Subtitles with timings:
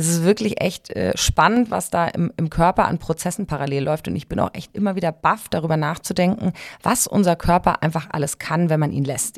[0.00, 4.08] Es ist wirklich echt äh, spannend, was da im, im Körper an Prozessen parallel läuft.
[4.08, 8.38] Und ich bin auch echt immer wieder baff, darüber nachzudenken, was unser Körper einfach alles
[8.38, 9.36] kann, wenn man ihn lässt.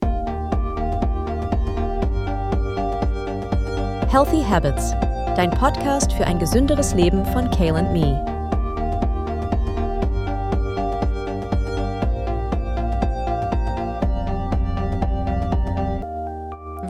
[4.12, 4.92] Healthy Habits,
[5.34, 8.41] dein Podcast für ein gesünderes Leben von Kale and Me.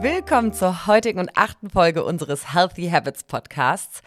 [0.03, 4.01] Willkommen zur heutigen und achten Folge unseres Healthy Habits Podcasts.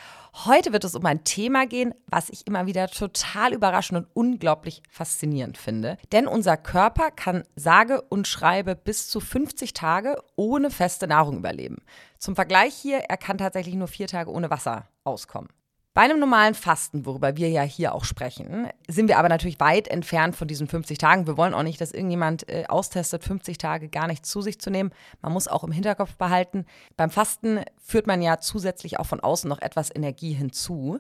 [0.45, 4.83] Heute wird es um ein Thema gehen, was ich immer wieder total überraschend und unglaublich
[4.91, 5.97] faszinierend finde.
[6.13, 11.79] Denn unser Körper kann sage und schreibe bis zu 50 Tage ohne feste Nahrung überleben.
[12.19, 15.49] Zum Vergleich hier, er kann tatsächlich nur vier Tage ohne Wasser auskommen.
[15.97, 19.89] Bei einem normalen Fasten, worüber wir ja hier auch sprechen, sind wir aber natürlich weit
[19.89, 21.27] entfernt von diesen 50 Tagen.
[21.27, 24.69] Wir wollen auch nicht, dass irgendjemand äh, austestet, 50 Tage gar nichts zu sich zu
[24.69, 24.91] nehmen.
[25.23, 26.67] Man muss auch im Hinterkopf behalten,
[26.99, 30.99] beim Fasten führt man ja zusätzlich auch von außen noch etwas Energie hinzu.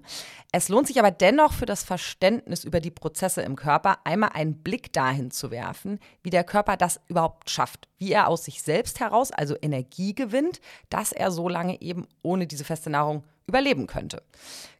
[0.50, 4.62] Es lohnt sich aber dennoch für das Verständnis über die Prozesse im Körper einmal einen
[4.62, 8.98] Blick dahin zu werfen, wie der Körper das überhaupt schafft, wie er aus sich selbst
[8.98, 14.22] heraus also Energie gewinnt, dass er so lange eben ohne diese feste Nahrung überleben könnte.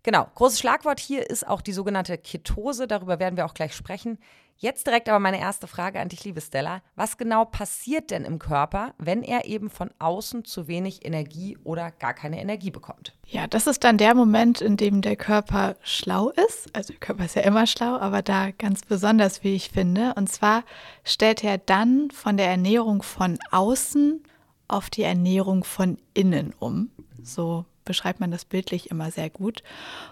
[0.03, 4.19] Genau, großes Schlagwort hier ist auch die sogenannte Ketose, darüber werden wir auch gleich sprechen.
[4.59, 6.81] Jetzt direkt aber meine erste Frage an dich, liebe Stella.
[6.94, 11.91] Was genau passiert denn im Körper, wenn er eben von außen zu wenig Energie oder
[11.91, 13.14] gar keine Energie bekommt?
[13.27, 16.75] Ja, das ist dann der Moment, in dem der Körper schlau ist.
[16.75, 20.14] Also der Körper ist ja immer schlau, aber da ganz besonders, wie ich finde.
[20.17, 20.64] Und zwar
[21.05, 24.22] stellt er dann von der Ernährung von außen
[24.69, 26.91] auf die Ernährung von innen um.
[27.22, 29.62] So beschreibt man das bildlich immer sehr gut.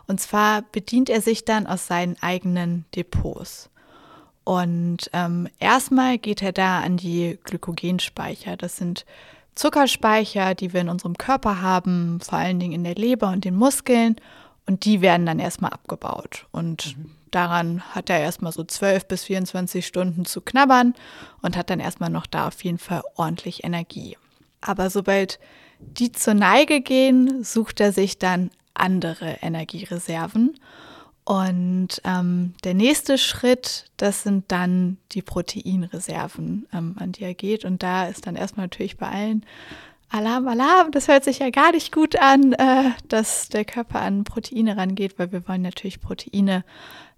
[0.07, 3.69] Und zwar bedient er sich dann aus seinen eigenen Depots.
[4.45, 8.57] Und ähm, erstmal geht er da an die Glykogenspeicher.
[8.57, 9.05] Das sind
[9.55, 13.55] Zuckerspeicher, die wir in unserem Körper haben, vor allen Dingen in der Leber und den
[13.55, 14.17] Muskeln.
[14.67, 16.47] Und die werden dann erstmal abgebaut.
[16.51, 17.11] Und mhm.
[17.31, 20.95] daran hat er erstmal so 12 bis 24 Stunden zu knabbern
[21.43, 24.17] und hat dann erstmal noch da auf jeden Fall ordentlich Energie.
[24.61, 25.39] Aber sobald
[25.93, 30.59] die zur Neige gehen, sucht er sich dann andere Energiereserven.
[31.25, 37.65] Und ähm, der nächste Schritt, das sind dann die Proteinreserven, ähm, an die er geht.
[37.65, 39.47] Und da ist dann erstmal natürlich bei allen
[40.11, 44.25] Alarm, Alarm, das hört sich ja gar nicht gut an, äh, dass der Körper an
[44.25, 46.63] Proteine rangeht, weil wir wollen natürlich Proteine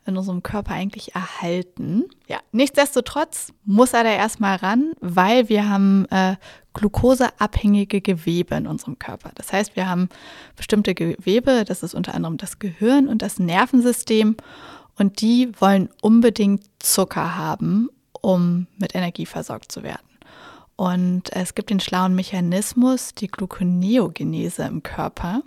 [0.06, 2.05] in unserem Körper eigentlich erhalten.
[2.28, 6.37] Ja, nichtsdestotrotz muss er da erstmal ran, weil wir haben äh,
[6.75, 9.31] glukoseabhängige Gewebe in unserem Körper.
[9.34, 10.09] Das heißt, wir haben
[10.56, 14.37] bestimmte Gewebe, das ist unter anderem das Gehirn und das Nervensystem
[14.99, 17.89] und die wollen unbedingt Zucker haben,
[18.21, 20.06] um mit Energie versorgt zu werden.
[20.77, 25.43] Und es gibt den schlauen Mechanismus, die Gluconeogenese im Körper.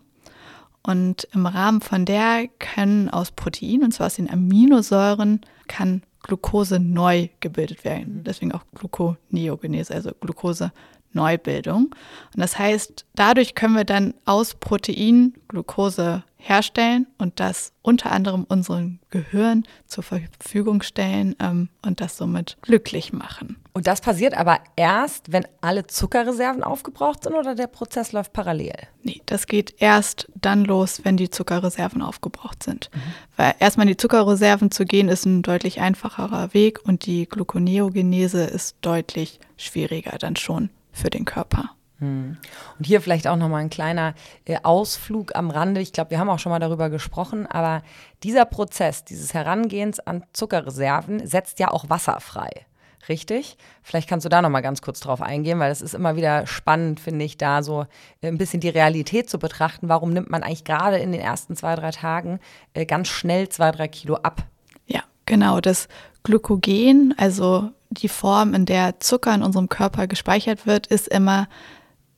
[0.83, 6.79] Und im Rahmen von der können aus Proteinen, und zwar aus den Aminosäuren, kann Glucose
[6.79, 8.23] neu gebildet werden.
[8.23, 10.71] Deswegen auch Gluconeogenese, also Glucose
[11.13, 11.85] Neubildung.
[12.33, 18.45] Und das heißt, dadurch können wir dann aus Protein Glucose herstellen und das unter anderem
[18.47, 23.57] unserem Gehirn zur Verfügung stellen ähm, und das somit glücklich machen.
[23.79, 28.75] Und das passiert aber erst, wenn alle Zuckerreserven aufgebraucht sind oder der Prozess läuft parallel?
[29.03, 32.89] Nee, das geht erst dann los, wenn die Zuckerreserven aufgebraucht sind.
[32.93, 32.99] Mhm.
[33.37, 38.43] Weil erstmal in die Zuckerreserven zu gehen, ist ein deutlich einfacherer Weg und die Gluconeogenese
[38.43, 41.69] ist deutlich schwieriger dann schon für den Körper.
[41.99, 42.35] Hm.
[42.77, 44.13] Und hier vielleicht auch nochmal ein kleiner
[44.43, 45.79] äh, Ausflug am Rande.
[45.79, 47.81] Ich glaube, wir haben auch schon mal darüber gesprochen, aber
[48.23, 52.65] dieser Prozess, dieses Herangehens an Zuckerreserven, setzt ja auch Wasser frei.
[53.07, 53.57] Richtig?
[53.81, 56.99] Vielleicht kannst du da nochmal ganz kurz drauf eingehen, weil es ist immer wieder spannend,
[56.99, 57.85] finde ich, da so
[58.21, 59.89] äh, ein bisschen die Realität zu betrachten.
[59.89, 62.39] Warum nimmt man eigentlich gerade in den ersten zwei, drei Tagen
[62.73, 64.43] äh, ganz schnell zwei, drei Kilo ab?
[64.85, 65.61] Ja, genau.
[65.61, 65.87] Das
[66.23, 71.47] Glykogen, also die Form, in der Zucker in unserem Körper gespeichert wird, ist immer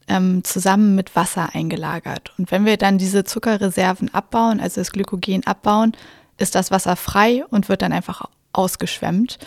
[0.07, 2.33] ähm, zusammen mit Wasser eingelagert.
[2.37, 5.93] Und wenn wir dann diese Zuckerreserven abbauen, also das Glykogen abbauen,
[6.37, 9.37] ist das Wasser frei und wird dann einfach ausgeschwemmt.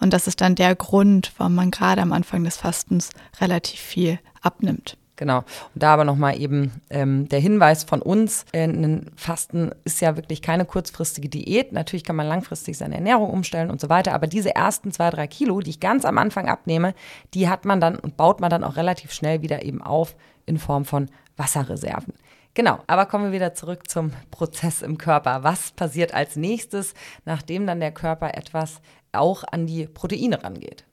[0.00, 3.10] Und das ist dann der Grund, warum man gerade am Anfang des Fastens
[3.40, 4.96] relativ viel abnimmt.
[5.20, 5.40] Genau.
[5.74, 10.16] Und da aber nochmal eben ähm, der Hinweis von uns, äh, ein Fasten ist ja
[10.16, 11.72] wirklich keine kurzfristige Diät.
[11.72, 15.26] Natürlich kann man langfristig seine Ernährung umstellen und so weiter, aber diese ersten zwei, drei
[15.26, 16.94] Kilo, die ich ganz am Anfang abnehme,
[17.34, 20.16] die hat man dann und baut man dann auch relativ schnell wieder eben auf
[20.46, 22.14] in Form von Wasserreserven.
[22.54, 25.44] Genau, aber kommen wir wieder zurück zum Prozess im Körper.
[25.44, 26.94] Was passiert als nächstes,
[27.26, 28.80] nachdem dann der Körper etwas
[29.12, 30.84] auch an die Proteine rangeht?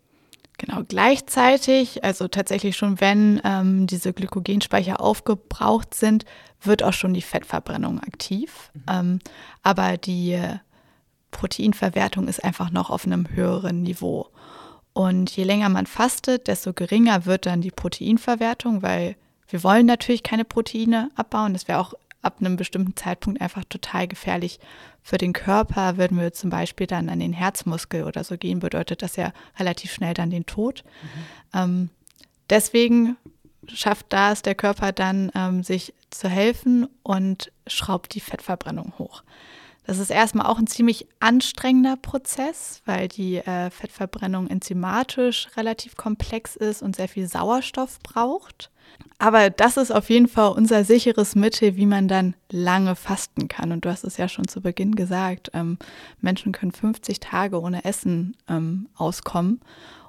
[0.57, 6.25] Genau, gleichzeitig, also tatsächlich schon, wenn ähm, diese Glykogenspeicher aufgebraucht sind,
[6.61, 8.71] wird auch schon die Fettverbrennung aktiv.
[8.73, 8.83] Mhm.
[8.89, 9.19] Ähm,
[9.61, 10.39] aber die
[11.29, 14.29] Proteinverwertung ist einfach noch auf einem höheren Niveau.
[14.93, 19.15] Und je länger man fastet, desto geringer wird dann die Proteinverwertung, weil
[19.47, 21.53] wir wollen natürlich keine Proteine abbauen.
[21.53, 24.59] Das wäre auch ab einem bestimmten Zeitpunkt einfach total gefährlich
[25.01, 25.97] für den Körper.
[25.97, 29.93] Würden wir zum Beispiel dann an den Herzmuskel oder so gehen, bedeutet das ja relativ
[29.93, 30.83] schnell dann den Tod.
[30.83, 31.59] Mhm.
[31.59, 31.89] Ähm,
[32.49, 33.17] deswegen
[33.67, 39.23] schafft das der Körper dann, ähm, sich zu helfen und schraubt die Fettverbrennung hoch.
[39.85, 46.57] Das ist erstmal auch ein ziemlich anstrengender Prozess, weil die äh, Fettverbrennung enzymatisch relativ komplex
[46.57, 48.69] ist und sehr viel Sauerstoff braucht.
[49.19, 53.71] Aber das ist auf jeden Fall unser sicheres Mittel, wie man dann lange fasten kann.
[53.71, 55.79] Und du hast es ja schon zu Beginn gesagt, ähm,
[56.21, 59.59] Menschen können 50 Tage ohne Essen ähm, auskommen.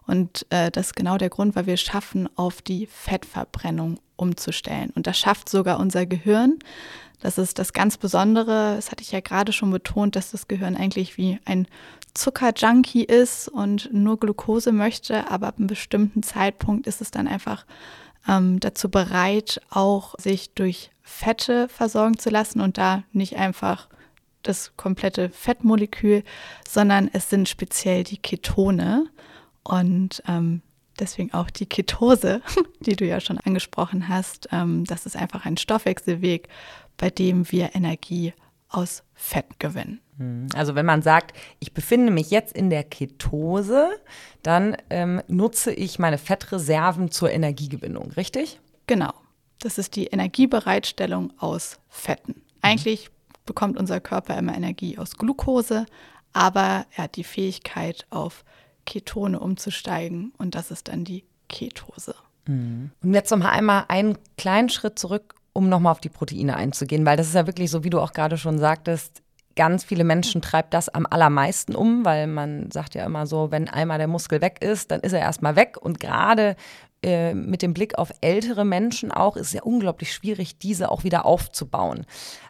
[0.06, 4.90] Und äh, das ist genau der Grund, weil wir schaffen, auf die Fettverbrennung umzustellen.
[4.94, 6.58] Und das schafft sogar unser Gehirn.
[7.20, 8.76] Das ist das ganz Besondere.
[8.76, 11.66] Das hatte ich ja gerade schon betont, dass das Gehirn eigentlich wie ein
[12.14, 17.64] Zuckerjunkie ist und nur Glucose möchte, aber ab einem bestimmten Zeitpunkt ist es dann einfach
[18.28, 23.88] ähm, dazu bereit, auch sich durch Fette versorgen zu lassen und da nicht einfach
[24.42, 26.22] das komplette Fettmolekül,
[26.66, 29.06] sondern es sind speziell die Ketone
[29.64, 30.62] und ähm,
[30.98, 32.42] deswegen auch die Ketose,
[32.80, 34.48] die du ja schon angesprochen hast.
[34.52, 36.48] Ähm, das ist einfach ein Stoffwechselweg,
[36.96, 38.32] bei dem wir Energie
[38.68, 40.00] aus Fett gewinnen.
[40.18, 40.48] Mhm.
[40.54, 43.88] Also wenn man sagt, ich befinde mich jetzt in der Ketose,
[44.42, 48.60] dann ähm, nutze ich meine Fettreserven zur Energiegewinnung, richtig?
[48.86, 49.12] Genau.
[49.60, 52.42] Das ist die Energiebereitstellung aus Fetten.
[52.62, 53.10] Eigentlich
[53.44, 55.86] bekommt unser Körper immer Energie aus Glucose,
[56.32, 58.44] aber er hat die Fähigkeit, auf
[58.84, 62.14] Ketone umzusteigen und das ist dann die Ketose.
[62.46, 62.90] Mhm.
[63.02, 67.04] Und jetzt noch mal einmal einen kleinen Schritt zurück um nochmal auf die Proteine einzugehen,
[67.04, 69.22] weil das ist ja wirklich so, wie du auch gerade schon sagtest,
[69.58, 73.68] ganz viele Menschen treibt das am allermeisten um, weil man sagt ja immer so, wenn
[73.68, 75.76] einmal der Muskel weg ist, dann ist er erstmal weg.
[75.80, 76.54] Und gerade
[77.02, 81.02] äh, mit dem Blick auf ältere Menschen auch ist es ja unglaublich schwierig, diese auch
[81.02, 82.06] wieder aufzubauen.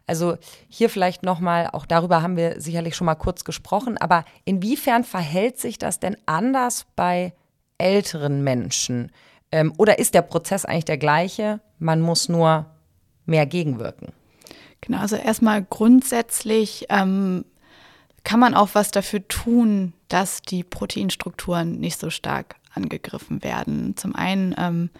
[0.06, 0.36] Also
[0.68, 5.58] hier vielleicht nochmal, auch darüber haben wir sicherlich schon mal kurz gesprochen, aber inwiefern verhält
[5.58, 7.32] sich das denn anders bei
[7.78, 9.12] älteren Menschen?
[9.50, 11.60] Ähm, oder ist der Prozess eigentlich der gleiche?
[11.78, 12.66] Man muss nur
[13.24, 14.12] mehr gegenwirken?
[14.80, 17.44] Genau, also erstmal grundsätzlich ähm,
[18.24, 23.96] kann man auch was dafür tun, dass die Proteinstrukturen nicht so stark angegriffen werden.
[23.96, 24.90] Zum einen ähm,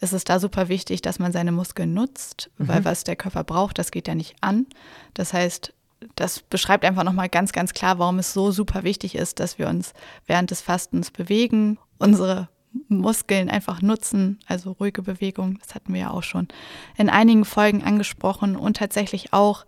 [0.00, 2.68] ist es da super wichtig, dass man seine Muskeln nutzt, mhm.
[2.68, 4.66] weil was der Körper braucht, das geht ja nicht an.
[5.14, 5.72] Das heißt,
[6.14, 9.68] das beschreibt einfach nochmal ganz, ganz klar, warum es so super wichtig ist, dass wir
[9.68, 9.92] uns
[10.26, 12.48] während des Fastens bewegen, unsere
[12.88, 16.48] Muskeln einfach nutzen, also ruhige Bewegung, das hatten wir ja auch schon
[16.96, 19.64] in einigen Folgen angesprochen und tatsächlich auch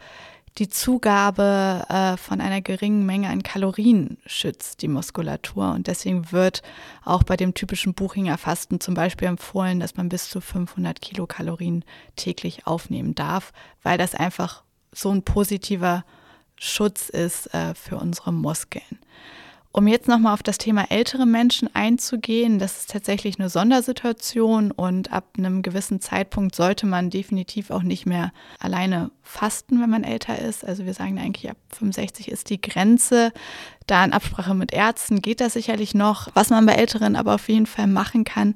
[0.58, 5.70] die Zugabe äh, von einer geringen Menge an Kalorien schützt die Muskulatur.
[5.70, 6.62] Und deswegen wird
[7.04, 11.84] auch bei dem typischen Buchinger Fasten zum Beispiel empfohlen, dass man bis zu 500 Kilokalorien
[12.16, 13.52] täglich aufnehmen darf,
[13.82, 16.04] weil das einfach so ein positiver
[16.56, 18.98] Schutz ist äh, für unsere Muskeln.
[19.78, 25.12] Um jetzt nochmal auf das Thema ältere Menschen einzugehen, das ist tatsächlich eine Sondersituation und
[25.12, 30.36] ab einem gewissen Zeitpunkt sollte man definitiv auch nicht mehr alleine fasten, wenn man älter
[30.36, 30.64] ist.
[30.64, 33.32] Also wir sagen eigentlich, ab 65 ist die Grenze.
[33.86, 36.26] Da in Absprache mit Ärzten geht das sicherlich noch.
[36.34, 38.54] Was man bei Älteren aber auf jeden Fall machen kann,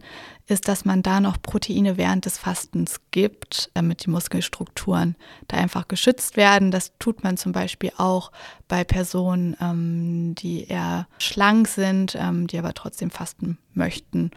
[0.53, 5.17] ist, dass man da noch Proteine während des Fastens gibt, damit die Muskelstrukturen
[5.49, 6.71] da einfach geschützt werden.
[6.71, 8.31] Das tut man zum Beispiel auch
[8.69, 14.31] bei Personen, ähm, die eher schlank sind, ähm, die aber trotzdem fasten möchten.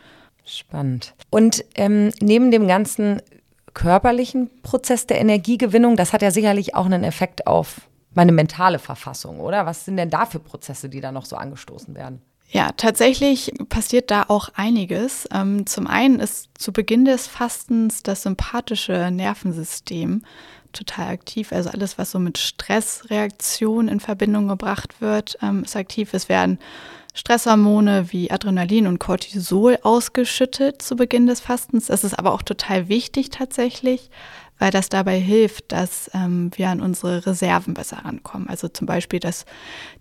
[0.45, 1.13] Spannend.
[1.29, 3.22] Und ähm, neben dem ganzen
[3.74, 7.81] körperlichen Prozess der Energiegewinnung, das hat ja sicherlich auch einen Effekt auf
[8.13, 9.65] meine mentale Verfassung, oder?
[9.65, 12.22] Was sind denn da für Prozesse, die da noch so angestoßen werden?
[12.56, 15.28] Ja, tatsächlich passiert da auch einiges.
[15.34, 20.22] Ähm, zum einen ist zu Beginn des Fastens das sympathische Nervensystem
[20.72, 21.52] total aktiv.
[21.52, 26.14] Also alles, was so mit Stressreaktion in Verbindung gebracht wird, ähm, ist aktiv.
[26.14, 26.58] Es werden
[27.14, 31.88] Stresshormone wie Adrenalin und Cortisol ausgeschüttet zu Beginn des Fastens.
[31.88, 34.10] Das ist aber auch total wichtig tatsächlich,
[34.58, 38.48] weil das dabei hilft, dass ähm, wir an unsere Reserven besser rankommen.
[38.48, 39.46] Also zum Beispiel, dass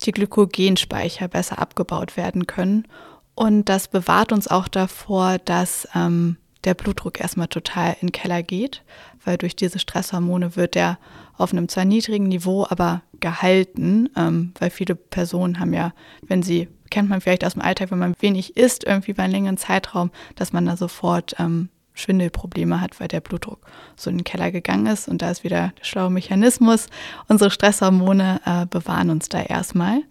[0.05, 2.87] die Glykogenspeicher besser abgebaut werden können.
[3.35, 8.43] Und das bewahrt uns auch davor, dass ähm, der Blutdruck erstmal total in den Keller
[8.43, 8.83] geht,
[9.25, 10.99] weil durch diese Stresshormone wird der
[11.37, 15.93] auf einem zwar niedrigen Niveau, aber gehalten, ähm, weil viele Personen haben ja,
[16.23, 19.33] wenn sie, kennt man vielleicht aus dem Alltag, wenn man wenig isst, irgendwie über einen
[19.33, 23.61] längeren Zeitraum, dass man da sofort ähm, Schwindelprobleme hat, weil der Blutdruck
[23.97, 25.09] so in den Keller gegangen ist.
[25.09, 26.89] Und da ist wieder der schlaue Mechanismus.
[27.29, 30.03] Unsere Stresshormone äh, bewahren uns da erstmal.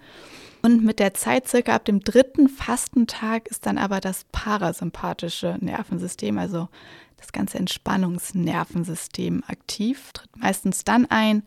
[0.62, 6.38] Und mit der Zeit, circa ab dem dritten Fastentag, ist dann aber das parasympathische Nervensystem,
[6.38, 6.70] also
[7.18, 11.44] das ganze Entspannungsnervensystem aktiv, tritt meistens dann ein,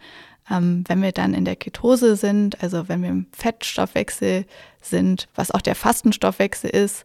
[0.50, 4.44] ähm, wenn wir dann in der Ketose sind, also wenn wir im Fettstoffwechsel
[4.82, 7.04] sind, was auch der Fastenstoffwechsel ist.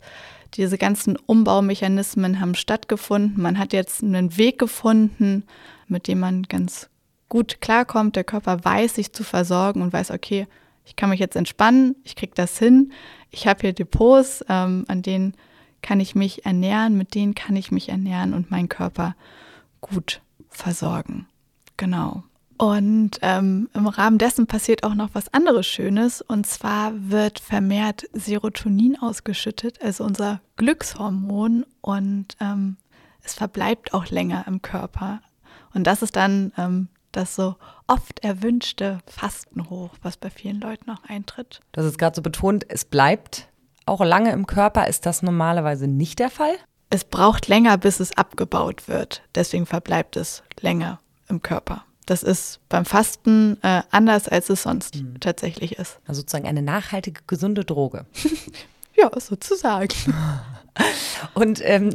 [0.56, 3.42] Diese ganzen Umbaumechanismen haben stattgefunden.
[3.42, 5.46] Man hat jetzt einen Weg gefunden,
[5.88, 6.90] mit dem man ganz
[7.30, 8.16] gut klarkommt.
[8.16, 10.48] Der Körper weiß, sich zu versorgen und weiß, okay,
[10.86, 12.92] ich kann mich jetzt entspannen, ich kriege das hin,
[13.30, 15.36] ich habe hier Depots, ähm, an denen
[15.82, 19.16] kann ich mich ernähren, mit denen kann ich mich ernähren und meinen Körper
[19.80, 21.28] gut versorgen.
[21.78, 22.24] Genau.
[22.62, 26.22] Und ähm, im Rahmen dessen passiert auch noch was anderes Schönes.
[26.22, 31.66] Und zwar wird vermehrt Serotonin ausgeschüttet, also unser Glückshormon.
[31.82, 32.78] Und ähm,
[33.24, 35.22] es verbleibt auch länger im Körper.
[35.74, 37.56] Und das ist dann ähm, das so
[37.88, 41.62] oft erwünschte Fastenhoch, was bei vielen Leuten auch eintritt.
[41.72, 43.50] Das ist gerade so betont, es bleibt
[43.88, 44.88] auch lange im Körper.
[44.88, 46.54] Ist das normalerweise nicht der Fall?
[46.92, 49.24] Es braucht länger, bis es abgebaut wird.
[49.34, 51.86] Deswegen verbleibt es länger im Körper.
[52.06, 55.20] Das ist beim Fasten äh, anders, als es sonst mhm.
[55.20, 56.00] tatsächlich ist.
[56.08, 58.06] Also sozusagen eine nachhaltige, gesunde Droge.
[58.98, 59.94] ja, sozusagen.
[61.34, 61.90] Und ähm,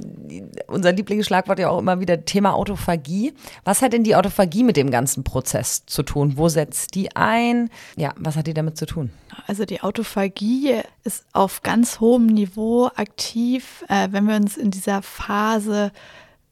[0.66, 3.34] unser Lieblingsschlagwort ja auch immer wieder Thema Autophagie.
[3.64, 6.34] Was hat denn die Autophagie mit dem ganzen Prozess zu tun?
[6.36, 7.70] Wo setzt die ein?
[7.96, 9.10] Ja, was hat die damit zu tun?
[9.46, 15.02] Also die Autophagie ist auf ganz hohem Niveau aktiv, äh, wenn wir uns in dieser
[15.02, 15.90] Phase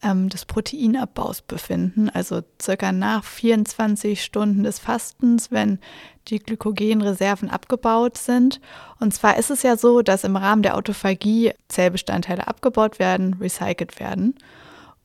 [0.01, 5.79] ähm, des Proteinabbaus befinden, also circa nach 24 Stunden des Fastens, wenn
[6.27, 8.59] die Glykogenreserven abgebaut sind.
[8.99, 13.99] Und zwar ist es ja so, dass im Rahmen der Autophagie Zellbestandteile abgebaut werden, recycelt
[13.99, 14.35] werden.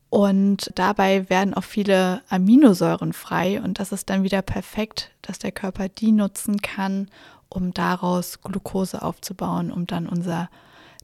[0.09, 3.61] Und dabei werden auch viele Aminosäuren frei.
[3.61, 7.07] Und das ist dann wieder perfekt, dass der Körper die nutzen kann,
[7.47, 10.49] um daraus Glucose aufzubauen, um dann unser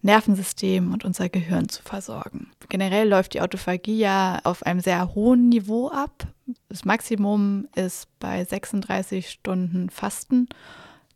[0.01, 2.51] Nervensystem und unser Gehirn zu versorgen.
[2.69, 6.27] Generell läuft die Autophagie ja auf einem sehr hohen Niveau ab.
[6.69, 10.47] Das Maximum ist bei 36 Stunden Fasten.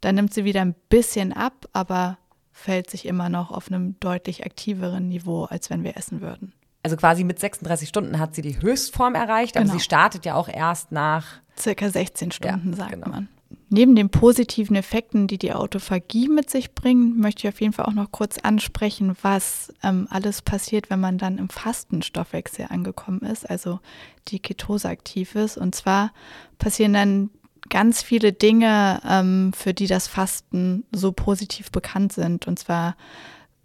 [0.01, 2.17] Dann nimmt sie wieder ein bisschen ab, aber
[2.51, 6.53] fällt sich immer noch auf einem deutlich aktiveren Niveau, als wenn wir essen würden.
[6.83, 9.77] Also quasi mit 36 Stunden hat sie die Höchstform erreicht, aber genau.
[9.77, 11.25] sie startet ja auch erst nach
[11.57, 13.09] circa 16 Stunden, ja, sagt genau.
[13.09, 13.29] man.
[13.74, 17.86] Neben den positiven Effekten, die die Autophagie mit sich bringt, möchte ich auf jeden Fall
[17.86, 23.50] auch noch kurz ansprechen, was ähm, alles passiert, wenn man dann im Fastenstoffwechsel angekommen ist,
[23.50, 23.80] also
[24.28, 25.58] die Ketose aktiv ist.
[25.58, 26.12] Und zwar
[26.58, 27.30] passieren dann
[27.70, 32.50] ganz viele Dinge, ähm, für die das Fasten so positiv bekannt sind.
[32.50, 32.98] Und zwar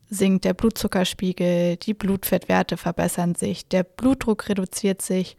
[0.09, 5.37] sinkt der Blutzuckerspiegel, die Blutfettwerte verbessern sich, der Blutdruck reduziert sich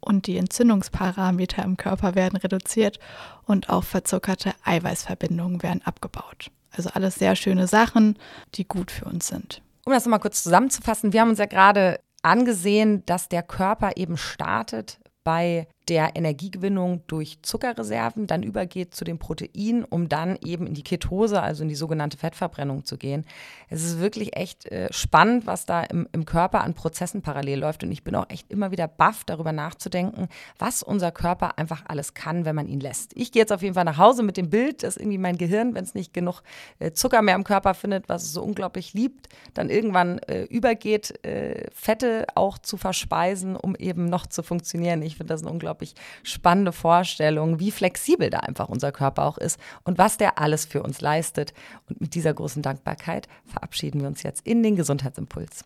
[0.00, 2.98] und die Entzündungsparameter im Körper werden reduziert
[3.44, 6.50] und auch verzuckerte Eiweißverbindungen werden abgebaut.
[6.70, 8.18] Also alles sehr schöne Sachen,
[8.54, 9.62] die gut für uns sind.
[9.84, 14.16] Um das nochmal kurz zusammenzufassen, wir haben uns ja gerade angesehen, dass der Körper eben
[14.16, 20.74] startet bei der Energiegewinnung durch Zuckerreserven dann übergeht zu den Proteinen, um dann eben in
[20.74, 23.24] die Ketose, also in die sogenannte Fettverbrennung zu gehen.
[23.68, 27.82] Es ist wirklich echt äh, spannend, was da im, im Körper an Prozessen parallel läuft.
[27.82, 30.28] Und ich bin auch echt immer wieder baff, darüber nachzudenken,
[30.58, 33.12] was unser Körper einfach alles kann, wenn man ihn lässt.
[33.16, 35.74] Ich gehe jetzt auf jeden Fall nach Hause mit dem Bild, dass irgendwie mein Gehirn,
[35.74, 36.42] wenn es nicht genug
[36.78, 41.24] äh, Zucker mehr im Körper findet, was es so unglaublich liebt, dann irgendwann äh, übergeht,
[41.24, 45.02] äh, Fette auch zu verspeisen, um eben noch zu funktionieren.
[45.02, 49.38] Ich finde das ein unglaublich unglaublich spannende Vorstellung, wie flexibel da einfach unser Körper auch
[49.38, 51.52] ist und was der alles für uns leistet.
[51.88, 55.64] Und mit dieser großen Dankbarkeit verabschieden wir uns jetzt in den Gesundheitsimpuls.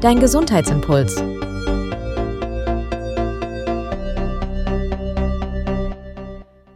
[0.00, 1.16] Dein Gesundheitsimpuls.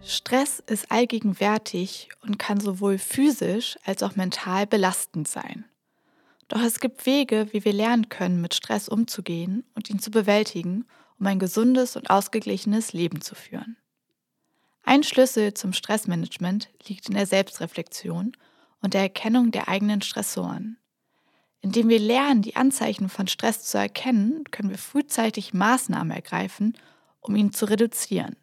[0.04, 5.64] Stress ist allgegenwärtig und kann sowohl physisch als auch mental belastend sein.
[6.52, 10.84] Doch es gibt Wege, wie wir lernen können, mit Stress umzugehen und ihn zu bewältigen,
[11.18, 13.78] um ein gesundes und ausgeglichenes Leben zu führen.
[14.82, 18.36] Ein Schlüssel zum Stressmanagement liegt in der Selbstreflexion
[18.82, 20.76] und der Erkennung der eigenen Stressoren.
[21.62, 26.76] Indem wir lernen, die Anzeichen von Stress zu erkennen, können wir frühzeitig Maßnahmen ergreifen,
[27.22, 28.36] um ihn zu reduzieren.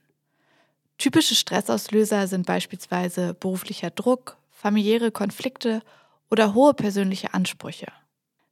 [0.97, 5.83] Typische Stressauslöser sind beispielsweise beruflicher Druck, familiäre Konflikte
[6.29, 7.91] oder hohe persönliche Ansprüche.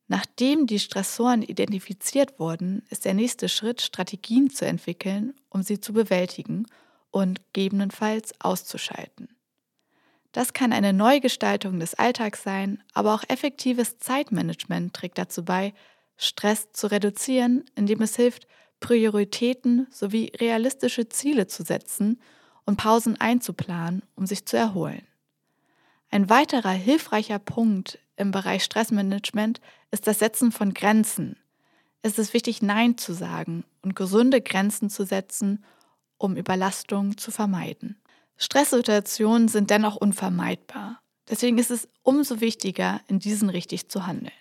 [0.08, 5.92] Nachdem die Stressoren identifiziert wurden, ist der nächste Schritt, Strategien zu entwickeln, um sie zu
[5.92, 6.66] bewältigen
[7.12, 9.30] und gegebenenfalls auszuschalten.
[10.32, 15.74] Das kann eine Neugestaltung des Alltags sein, aber auch effektives Zeitmanagement trägt dazu bei,
[16.16, 18.48] Stress zu reduzieren, indem es hilft,
[18.80, 22.22] Prioritäten sowie realistische Ziele zu setzen
[22.66, 25.08] und Pausen einzuplanen, um sich zu erholen.
[26.10, 29.62] Ein weiterer hilfreicher Punkt im Bereich Stressmanagement
[29.92, 31.38] ist das Setzen von Grenzen.
[32.02, 35.64] Es ist wichtig, Nein zu sagen und gesunde Grenzen zu setzen,
[36.18, 38.00] um Überlastung zu vermeiden.
[38.38, 41.02] Stresssituationen sind dennoch unvermeidbar.
[41.30, 44.32] Deswegen ist es umso wichtiger, in diesen richtig zu handeln.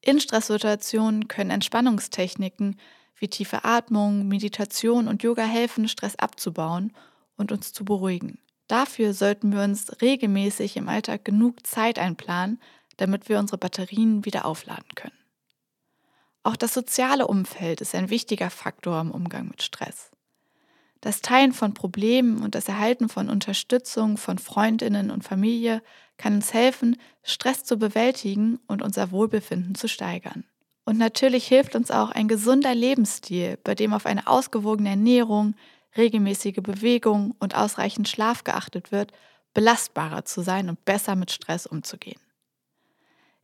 [0.00, 2.78] In Stresssituationen können Entspannungstechniken
[3.16, 6.92] wie tiefe Atmung, Meditation und Yoga helfen, Stress abzubauen
[7.36, 8.38] und uns zu beruhigen.
[8.68, 12.60] Dafür sollten wir uns regelmäßig im Alltag genug Zeit einplanen,
[12.96, 15.16] damit wir unsere Batterien wieder aufladen können.
[16.42, 20.10] Auch das soziale Umfeld ist ein wichtiger Faktor im Umgang mit Stress.
[21.00, 25.82] Das Teilen von Problemen und das Erhalten von Unterstützung von Freundinnen und Familie
[26.16, 30.44] kann uns helfen, Stress zu bewältigen und unser Wohlbefinden zu steigern.
[30.84, 35.54] Und natürlich hilft uns auch ein gesunder Lebensstil, bei dem auf eine ausgewogene Ernährung,
[35.96, 39.12] regelmäßige Bewegung und ausreichend Schlaf geachtet wird,
[39.54, 42.20] belastbarer zu sein und besser mit Stress umzugehen.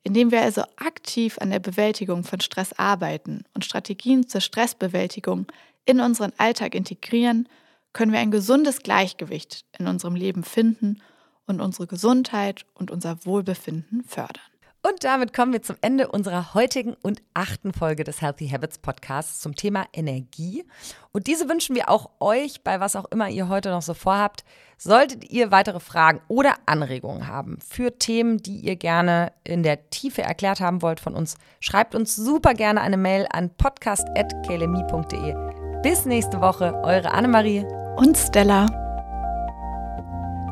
[0.04, 5.46] Indem wir also aktiv an der Bewältigung von Stress arbeiten und Strategien zur Stressbewältigung
[5.84, 7.48] in unseren Alltag integrieren,
[7.92, 11.02] können wir ein gesundes Gleichgewicht in unserem Leben finden
[11.46, 14.51] und unsere Gesundheit und unser Wohlbefinden fördern.
[14.84, 19.40] Und damit kommen wir zum Ende unserer heutigen und achten Folge des Healthy Habits Podcasts
[19.40, 20.64] zum Thema Energie.
[21.12, 24.42] Und diese wünschen wir auch euch bei was auch immer ihr heute noch so vorhabt.
[24.78, 30.22] Solltet ihr weitere Fragen oder Anregungen haben für Themen, die ihr gerne in der Tiefe
[30.22, 35.82] erklärt haben wollt von uns, schreibt uns super gerne eine Mail an podcast.klmi.de.
[35.82, 37.64] Bis nächste Woche, eure Annemarie
[37.96, 38.66] und Stella.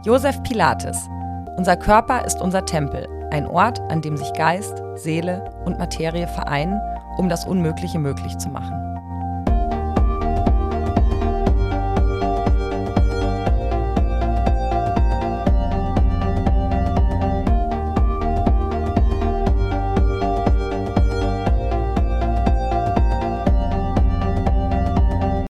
[0.04, 1.08] Josef Pilates.
[1.56, 3.19] Unser Körper ist unser Tempel.
[3.30, 6.80] Ein Ort, an dem sich Geist, Seele und Materie vereinen,
[7.16, 8.89] um das Unmögliche möglich zu machen.